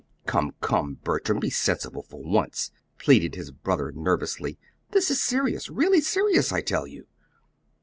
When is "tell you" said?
6.61-7.05